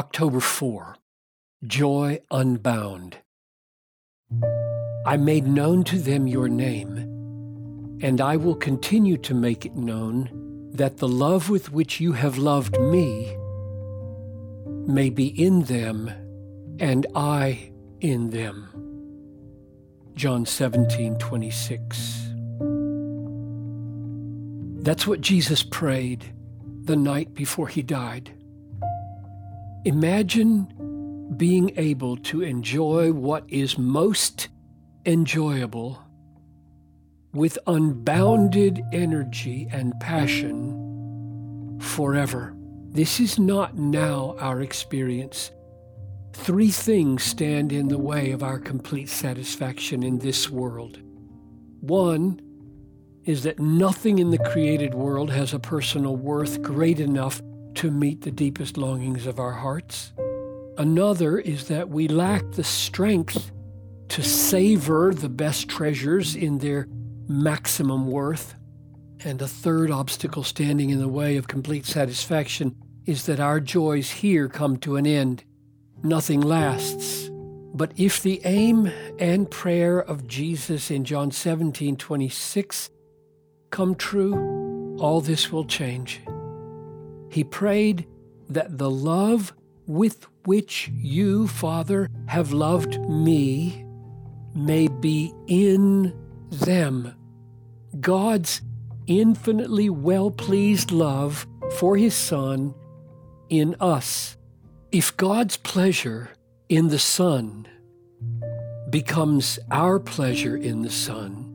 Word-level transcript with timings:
October 0.00 0.40
4 0.40 0.96
Joy 1.66 2.20
Unbound. 2.30 3.18
I 5.04 5.18
made 5.18 5.46
known 5.46 5.84
to 5.84 5.98
them 5.98 6.26
your 6.26 6.48
name, 6.48 6.96
and 8.00 8.18
I 8.18 8.36
will 8.38 8.54
continue 8.54 9.18
to 9.18 9.34
make 9.34 9.66
it 9.66 9.76
known 9.76 10.30
that 10.72 10.96
the 10.96 11.06
love 11.06 11.50
with 11.50 11.70
which 11.70 12.00
you 12.00 12.14
have 12.14 12.38
loved 12.38 12.80
me 12.80 13.36
may 14.86 15.10
be 15.10 15.26
in 15.38 15.64
them 15.64 16.10
and 16.78 17.06
I 17.14 17.70
in 18.00 18.30
them. 18.30 18.70
John 20.14 20.46
17, 20.46 21.18
26. 21.18 22.22
That's 24.82 25.06
what 25.06 25.20
Jesus 25.20 25.62
prayed 25.62 26.24
the 26.84 26.96
night 26.96 27.34
before 27.34 27.68
he 27.68 27.82
died. 27.82 28.30
Imagine 29.86 31.34
being 31.38 31.72
able 31.78 32.18
to 32.18 32.42
enjoy 32.42 33.12
what 33.12 33.44
is 33.48 33.78
most 33.78 34.48
enjoyable 35.06 35.98
with 37.32 37.58
unbounded 37.66 38.82
energy 38.92 39.68
and 39.72 39.98
passion 39.98 41.78
forever. 41.80 42.54
This 42.90 43.20
is 43.20 43.38
not 43.38 43.78
now 43.78 44.36
our 44.38 44.60
experience. 44.60 45.50
Three 46.34 46.70
things 46.70 47.22
stand 47.22 47.72
in 47.72 47.88
the 47.88 47.98
way 47.98 48.32
of 48.32 48.42
our 48.42 48.58
complete 48.58 49.08
satisfaction 49.08 50.02
in 50.02 50.18
this 50.18 50.50
world. 50.50 50.98
One 51.80 52.40
is 53.24 53.44
that 53.44 53.58
nothing 53.58 54.18
in 54.18 54.30
the 54.30 54.38
created 54.38 54.92
world 54.92 55.30
has 55.30 55.54
a 55.54 55.58
personal 55.58 56.16
worth 56.16 56.60
great 56.60 57.00
enough 57.00 57.40
to 57.74 57.90
meet 57.90 58.22
the 58.22 58.30
deepest 58.30 58.76
longings 58.76 59.26
of 59.26 59.38
our 59.38 59.52
hearts. 59.52 60.12
Another 60.78 61.38
is 61.38 61.68
that 61.68 61.88
we 61.88 62.08
lack 62.08 62.52
the 62.52 62.64
strength 62.64 63.52
to 64.08 64.22
savor 64.22 65.14
the 65.14 65.28
best 65.28 65.68
treasures 65.68 66.34
in 66.34 66.58
their 66.58 66.88
maximum 67.28 68.06
worth. 68.08 68.54
And 69.24 69.40
a 69.40 69.48
third 69.48 69.90
obstacle 69.90 70.42
standing 70.42 70.90
in 70.90 70.98
the 70.98 71.08
way 71.08 71.36
of 71.36 71.48
complete 71.48 71.86
satisfaction 71.86 72.74
is 73.06 73.26
that 73.26 73.40
our 73.40 73.60
joys 73.60 74.10
here 74.10 74.48
come 74.48 74.78
to 74.78 74.96
an 74.96 75.06
end. 75.06 75.44
Nothing 76.02 76.40
lasts. 76.40 77.28
But 77.74 77.92
if 77.96 78.22
the 78.22 78.40
aim 78.44 78.90
and 79.18 79.50
prayer 79.50 80.00
of 80.00 80.26
Jesus 80.26 80.90
in 80.90 81.04
John 81.04 81.30
17 81.30 81.96
26 81.96 82.90
come 83.70 83.94
true, 83.94 84.96
all 84.98 85.20
this 85.20 85.52
will 85.52 85.64
change. 85.64 86.20
He 87.30 87.44
prayed 87.44 88.06
that 88.48 88.76
the 88.76 88.90
love 88.90 89.54
with 89.86 90.26
which 90.44 90.90
you, 90.92 91.46
Father, 91.46 92.08
have 92.26 92.52
loved 92.52 93.00
me 93.08 93.84
may 94.54 94.88
be 94.88 95.32
in 95.46 96.12
them. 96.50 97.14
God's 98.00 98.62
infinitely 99.06 99.90
well 99.90 100.30
pleased 100.30 100.90
love 100.90 101.46
for 101.76 101.96
His 101.96 102.14
Son 102.14 102.74
in 103.48 103.76
us. 103.80 104.36
If 104.90 105.16
God's 105.16 105.56
pleasure 105.56 106.30
in 106.68 106.88
the 106.88 106.98
Son 106.98 107.66
becomes 108.90 109.58
our 109.70 110.00
pleasure 110.00 110.56
in 110.56 110.82
the 110.82 110.90
Son, 110.90 111.46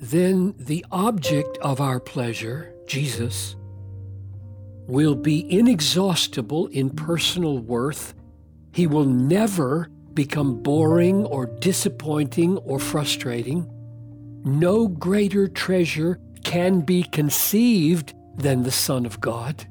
then 0.00 0.54
the 0.58 0.84
object 0.90 1.56
of 1.58 1.80
our 1.80 2.00
pleasure, 2.00 2.74
Jesus, 2.86 3.54
will 4.86 5.14
be 5.14 5.50
inexhaustible 5.50 6.66
in 6.68 6.90
personal 6.90 7.58
worth. 7.58 8.14
He 8.72 8.86
will 8.86 9.04
never 9.04 9.88
become 10.14 10.62
boring 10.62 11.24
or 11.24 11.46
disappointing 11.46 12.58
or 12.58 12.78
frustrating. 12.78 13.68
No 14.44 14.88
greater 14.88 15.48
treasure 15.48 16.18
can 16.44 16.80
be 16.80 17.02
conceived 17.04 18.14
than 18.36 18.62
the 18.62 18.70
Son 18.70 19.06
of 19.06 19.20
God. 19.20 19.66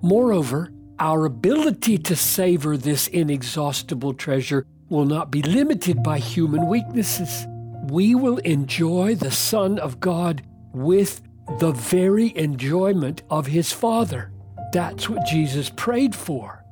Moreover, 0.00 0.70
our 0.98 1.24
ability 1.24 1.98
to 1.98 2.16
savor 2.16 2.76
this 2.76 3.08
inexhaustible 3.08 4.14
treasure 4.14 4.66
will 4.88 5.04
not 5.04 5.30
be 5.30 5.42
limited 5.42 6.02
by 6.02 6.18
human 6.18 6.68
weaknesses 6.68 7.46
we 7.82 8.14
will 8.14 8.38
enjoy 8.38 9.14
the 9.14 9.30
Son 9.30 9.78
of 9.78 10.00
God 10.00 10.42
with 10.72 11.20
the 11.58 11.72
very 11.72 12.36
enjoyment 12.36 13.22
of 13.28 13.48
his 13.48 13.72
Father. 13.72 14.30
That's 14.72 15.08
what 15.08 15.26
Jesus 15.26 15.70
prayed 15.70 16.14
for. 16.14 16.64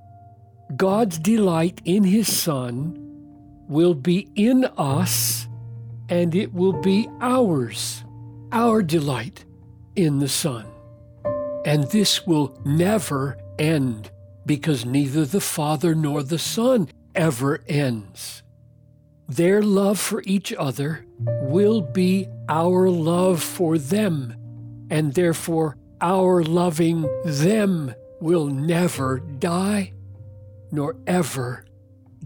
God's 0.76 1.18
delight 1.18 1.80
in 1.84 2.04
his 2.04 2.34
Son 2.34 2.96
will 3.68 3.94
be 3.94 4.28
in 4.34 4.64
us 4.76 5.46
and 6.08 6.34
it 6.34 6.52
will 6.52 6.72
be 6.72 7.08
ours, 7.20 8.02
our 8.52 8.82
delight 8.82 9.44
in 9.94 10.18
the 10.18 10.28
Son. 10.28 10.66
And 11.64 11.84
this 11.84 12.26
will 12.26 12.58
never 12.64 13.38
end 13.58 14.10
because 14.46 14.84
neither 14.84 15.24
the 15.24 15.40
Father 15.40 15.94
nor 15.94 16.22
the 16.22 16.38
Son 16.38 16.88
ever 17.14 17.62
ends. 17.68 18.42
Their 19.28 19.62
love 19.62 20.00
for 20.00 20.22
each 20.24 20.52
other 20.54 21.04
will 21.18 21.82
be 21.82 22.26
our 22.48 22.90
love 22.90 23.42
for 23.42 23.78
them, 23.78 24.34
and 24.90 25.14
therefore 25.14 25.76
our 26.00 26.42
loving 26.42 27.08
them 27.24 27.94
will 28.20 28.46
never 28.46 29.18
die 29.20 29.92
nor 30.70 30.96
ever 31.06 31.64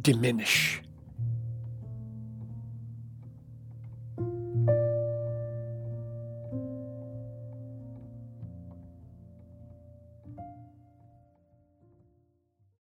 diminish. 0.01 0.84